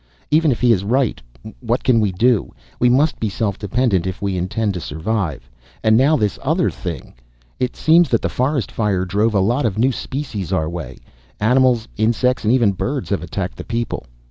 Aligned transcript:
Even 0.31 0.51
if 0.51 0.59
he 0.61 0.71
is 0.71 0.83
right 0.83 1.21
what 1.59 1.83
can 1.83 1.99
we 1.99 2.11
do? 2.11 2.51
We 2.79 2.89
must 2.89 3.19
be 3.19 3.29
self 3.29 3.59
dependent 3.59 4.07
if 4.07 4.19
we 4.19 4.35
intend 4.35 4.73
to 4.73 4.79
survive. 4.81 5.47
And 5.83 5.95
now 5.95 6.17
this 6.17 6.39
other 6.41 6.71
thing. 6.71 7.13
It 7.59 7.75
seems 7.75 8.09
that 8.09 8.23
the 8.23 8.27
forest 8.27 8.71
fire 8.71 9.05
drove 9.05 9.35
a 9.35 9.39
lot 9.39 9.63
of 9.67 9.77
new 9.77 9.91
species 9.91 10.51
our 10.51 10.67
way. 10.67 10.97
Animals, 11.39 11.87
insects 11.97 12.43
and 12.43 12.51
even 12.51 12.71
birds 12.71 13.11
have 13.11 13.21
attacked 13.21 13.57
the 13.57 13.63
people. 13.63 14.07